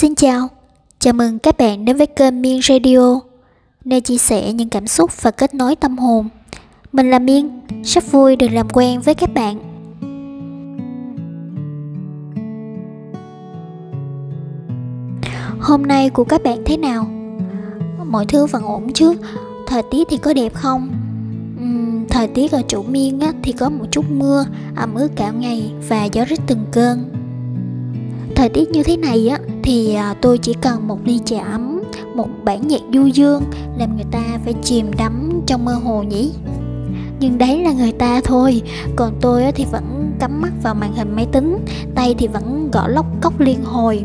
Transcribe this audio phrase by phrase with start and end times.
[0.00, 0.48] Xin chào,
[0.98, 3.20] chào mừng các bạn đến với kênh Miên Radio,
[3.84, 6.28] nơi chia sẻ những cảm xúc và kết nối tâm hồn.
[6.92, 9.58] Mình là Miên, rất vui được làm quen với các bạn.
[15.60, 17.06] Hôm nay của các bạn thế nào?
[18.04, 19.14] Mọi thứ vẫn ổn chứ?
[19.66, 20.90] Thời tiết thì có đẹp không?
[21.62, 24.44] Uhm, thời tiết ở chỗ Miên á, thì có một chút mưa,
[24.76, 27.20] ẩm ướt cả ngày và gió rít từng cơn
[28.36, 31.82] thời tiết như thế này á thì à, tôi chỉ cần một ly trà ấm
[32.14, 33.42] một bản nhạc du dương
[33.78, 36.32] làm người ta phải chìm đắm trong mơ hồ nhỉ?
[37.20, 38.62] Nhưng đấy là người ta thôi
[38.96, 41.58] còn tôi thì vẫn cắm mắt vào màn hình máy tính
[41.94, 44.04] tay thì vẫn gõ lóc cốc liên hồi.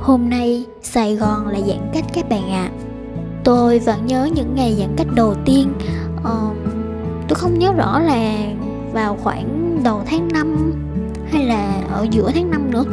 [0.00, 2.70] Hôm nay sài gòn là giãn cách các bạn ạ.
[2.72, 2.74] À.
[3.44, 5.72] tôi vẫn nhớ những ngày giãn cách đầu tiên.
[6.24, 6.50] Ờ,
[7.28, 8.36] tôi không nhớ rõ là
[8.92, 10.72] vào khoảng đầu tháng 5
[11.30, 12.84] hay là ở giữa tháng 5 nữa.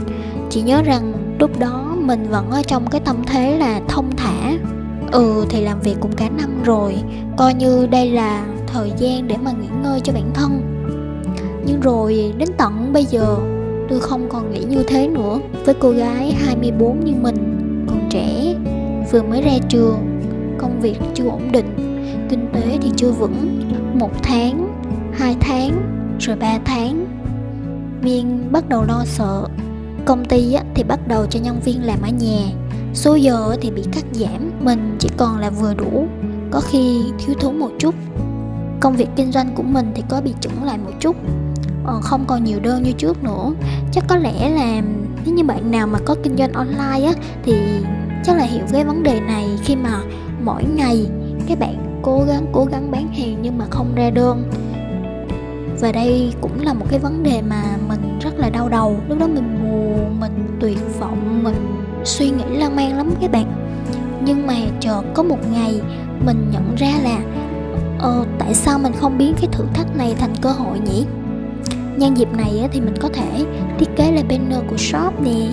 [0.49, 4.53] Chỉ nhớ rằng lúc đó mình vẫn ở trong cái tâm thế là thông thả.
[5.12, 6.95] Ừ thì làm việc cũng cả năm rồi,
[7.37, 10.62] coi như đây là thời gian để mà nghỉ ngơi cho bản thân.
[11.65, 13.37] Nhưng rồi đến tận bây giờ,
[13.90, 15.40] tôi không còn nghĩ như thế nữa.
[15.65, 17.57] Với cô gái 24 như mình,
[17.90, 18.55] còn trẻ,
[19.12, 20.21] vừa mới ra trường,
[20.57, 21.76] công việc chưa ổn định,
[22.29, 23.62] kinh tế thì chưa vững.
[23.93, 24.67] Một tháng,
[25.13, 25.71] hai tháng,
[26.20, 27.05] rồi ba tháng,
[28.04, 29.48] miên bắt đầu lo sợ
[30.05, 32.41] công ty thì bắt đầu cho nhân viên làm ở nhà.
[32.93, 36.07] Số giờ thì bị cắt giảm, mình chỉ còn là vừa đủ.
[36.51, 37.95] Có khi thiếu thốn một chút.
[38.79, 41.15] Công việc kinh doanh của mình thì có bị chững lại một chút.
[41.85, 43.54] Ờ, không còn nhiều đơn như trước nữa.
[43.91, 44.82] Chắc có lẽ là
[45.26, 47.54] nếu như bạn nào mà có kinh doanh online á, thì
[48.23, 50.01] chắc là hiểu cái vấn đề này khi mà
[50.43, 51.05] mỗi ngày
[51.48, 54.51] các bạn cố gắng cố gắng bán hàng nhưng mà không ra đơn
[55.79, 58.98] và đây cũng là một cái vấn đề mà mình rất là đau đầu.
[59.10, 61.55] Lúc đó mình buồn mình tuyệt vọng mình
[62.04, 63.46] suy nghĩ lan man lắm các bạn.
[64.25, 65.81] Nhưng mà chợt có một ngày
[66.25, 67.19] mình nhận ra là
[68.00, 71.06] ờ, tại sao mình không biến cái thử thách này thành cơ hội nhỉ?
[71.97, 73.45] Nhân dịp này thì mình có thể
[73.79, 75.47] thiết kế lại banner của shop nè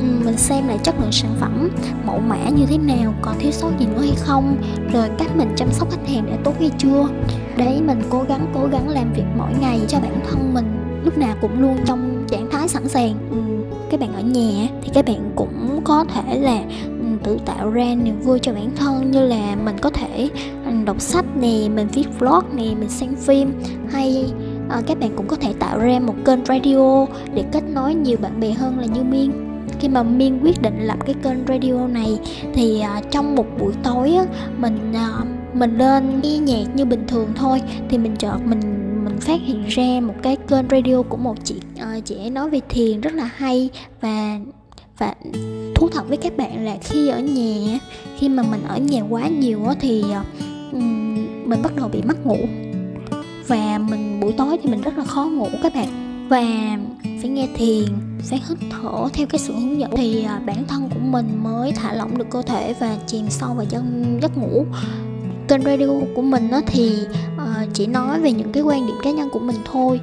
[0.00, 1.68] Ừ, mình xem lại chất lượng sản phẩm
[2.06, 4.56] mẫu mã như thế nào còn thiếu sót gì nữa hay không
[4.92, 7.08] rồi cách mình chăm sóc khách hàng đã tốt hay chưa.
[7.56, 10.66] Đấy mình cố gắng cố gắng làm việc mỗi ngày cho bản thân mình
[11.04, 13.14] lúc nào cũng luôn trong trạng thái sẵn sàng.
[13.30, 13.36] Ừ,
[13.90, 17.94] các bạn ở nhà thì các bạn cũng có thể là ừ, tự tạo ra
[18.02, 20.30] niềm vui cho bản thân như là mình có thể
[20.84, 23.52] đọc sách nè mình viết vlog nè mình xem phim
[23.92, 24.32] hay
[24.68, 28.16] à, các bạn cũng có thể tạo ra một kênh radio để kết nối nhiều
[28.22, 29.49] bạn bè hơn là như miên
[29.80, 32.18] khi mà miên quyết định lập cái kênh radio này
[32.54, 34.24] thì uh, trong một buổi tối á,
[34.58, 35.26] mình uh,
[35.56, 37.62] mình lên nghe nhạc như bình thường thôi.
[37.88, 38.60] Thì mình chợt mình
[39.04, 42.50] mình phát hiện ra một cái kênh radio của một chị uh, chị ấy nói
[42.50, 43.70] về thiền rất là hay.
[44.00, 44.40] Và
[44.98, 45.14] và
[45.74, 47.78] thú thật với các bạn là khi ở nhà
[48.18, 50.74] khi mà mình ở nhà quá nhiều á thì uh,
[51.46, 52.38] mình bắt đầu bị mất ngủ.
[53.46, 55.88] Và mình buổi tối thì mình rất là khó ngủ các bạn.
[56.28, 56.76] Và
[57.20, 57.86] phải nghe thiền
[58.22, 59.90] phải hít thở theo cái sự hướng dẫn.
[59.96, 63.54] Thì à, bản thân của mình mới thả lỏng được cơ thể và chìm sâu
[63.54, 63.82] vào giấc
[64.22, 64.66] giấc ngủ.
[65.48, 65.86] Kênh radio
[66.16, 66.92] của mình nó thì
[67.38, 70.00] à, chỉ nói về những cái quan điểm cá nhân của mình thôi.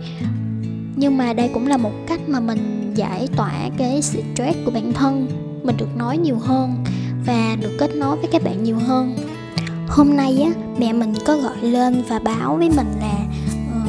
[0.96, 4.94] Nhưng mà đây cũng là một cách mà mình giải tỏa cái stress của bản
[4.94, 5.28] thân.
[5.64, 6.84] Mình được nói nhiều hơn
[7.26, 9.16] và được kết nối với các bạn nhiều hơn.
[9.88, 13.26] Hôm nay á mẹ mình có gọi lên và báo với mình là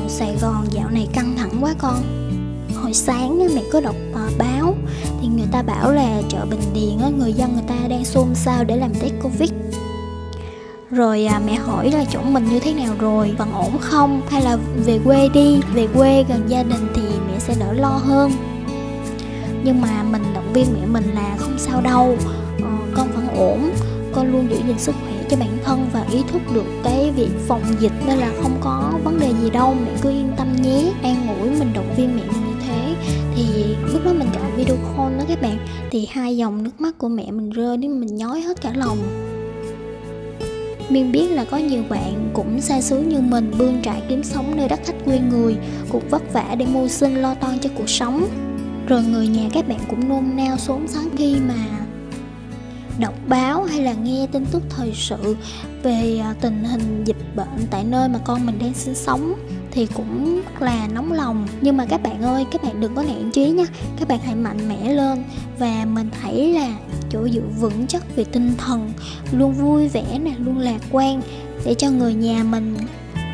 [0.04, 2.27] uh, sài gòn dạo này căng thẳng quá con
[2.82, 4.74] hồi sáng á, mẹ có đọc ờ, báo.
[5.20, 8.34] Thì người ta bảo là chợ bình điền á, người dân người ta đang xôn
[8.34, 9.50] xao để làm test covid.
[10.90, 14.20] Rồi à, mẹ hỏi là chỗ mình như thế nào rồi vẫn ổn không?
[14.28, 14.56] Hay là
[14.86, 18.30] về quê đi về quê gần gia đình thì mẹ sẽ đỡ lo hơn.
[19.64, 22.16] Nhưng mà mình động viên mẹ mình là không sao đâu
[22.62, 23.70] ờ, con vẫn ổn.
[24.12, 27.30] Con luôn giữ gìn sức khỏe cho bản thân và ý thức được cái việc
[27.48, 29.74] phòng dịch nên là không có vấn đề gì đâu.
[29.84, 30.92] Mẹ cứ yên tâm nhé.
[31.02, 32.47] An ủi mình động viên mẹ mình
[35.08, 35.58] gọi đó các bạn
[35.90, 38.98] thì hai dòng nước mắt của mẹ mình rơi đến mình nhói hết cả lòng
[40.90, 44.56] Miên biết là có nhiều bạn cũng xa xứ như mình bươn trải kiếm sống
[44.56, 45.56] nơi đất khách quê người,
[45.88, 48.28] cuộc vất vả để mưu sinh lo toan cho cuộc sống.
[48.88, 51.77] Rồi người nhà các bạn cũng nôn nao xốn sáng khi mà
[52.98, 55.36] đọc báo hay là nghe tin tức thời sự
[55.82, 59.34] về à, tình hình dịch bệnh tại nơi mà con mình đang sinh sống
[59.70, 61.46] thì cũng là nóng lòng.
[61.60, 63.64] Nhưng mà các bạn ơi các bạn đừng có nản chí nha.
[63.98, 65.24] Các bạn hãy mạnh mẽ lên
[65.58, 66.74] và mình hãy là
[67.10, 68.92] chỗ dựa vững chắc về tinh thần
[69.32, 71.20] luôn vui vẻ nè luôn lạc quan
[71.64, 72.76] để cho người nhà mình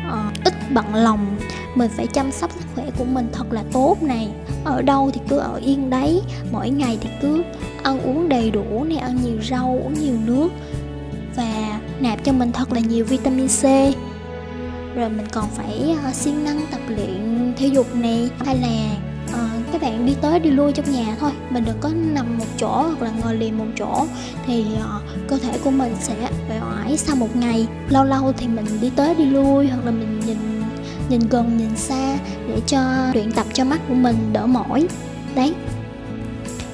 [0.07, 1.37] uh, ít bận lòng.
[1.75, 4.29] Mình phải chăm sóc sức khỏe của mình thật là tốt này
[4.65, 6.21] ở đâu thì cứ ở yên đấy
[6.51, 7.43] mỗi ngày thì cứ
[7.83, 10.49] ăn uống đầy đủ này ăn nhiều rau uống nhiều nước
[11.35, 13.63] và nạp cho mình thật là nhiều vitamin C.
[14.95, 18.95] Rồi mình còn phải uh, siêng năng tập luyện thể dục này hay là
[19.29, 21.31] uh, các bạn đi tới đi lui trong nhà thôi.
[21.49, 24.05] Mình đừng có nằm một chỗ hoặc là ngồi liền một chỗ
[24.45, 26.15] thì uh, cơ thể của mình sẽ
[26.49, 27.67] uể oải sau một ngày.
[27.89, 30.37] Lâu lâu thì mình đi tới đi lui hoặc là mình nhìn
[31.09, 32.17] nhìn gần nhìn xa
[32.47, 32.79] để cho
[33.13, 34.87] luyện tập cho mắt của mình đỡ mỏi.
[35.35, 35.53] Đấy.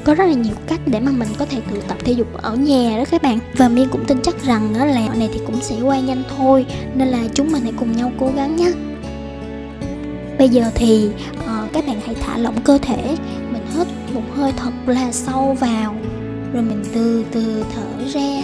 [0.04, 2.56] Có rất là nhiều cách để mà mình có thể tự tập thể dục ở
[2.56, 3.40] nhà đó các bạn.
[3.58, 6.66] Và miên cũng tin chắc rằng đó là này thì cũng sẽ qua nhanh thôi
[6.96, 8.72] nên là chúng mình hãy cùng nhau cố gắng nhé
[10.42, 13.18] bây giờ thì uh, các bạn hãy thả lỏng cơ thể
[13.52, 15.96] mình hít một hơi thật là sâu vào
[16.54, 18.44] rồi mình từ từ thở ra.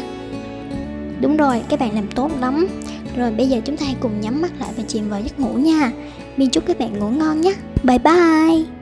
[1.22, 2.68] Đúng rồi các bạn làm tốt lắm
[3.18, 5.54] rồi bây giờ chúng ta hãy cùng nhắm mắt lại và chìm vào giấc ngủ
[5.54, 5.92] nha.
[6.38, 7.54] Mình chúc các bạn ngủ ngon nhé.
[7.84, 8.77] Bye bye.